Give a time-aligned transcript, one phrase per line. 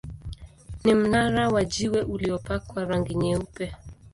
[0.83, 3.75] Ni mnara wa jiwe uliopakwa rangi nyeupe.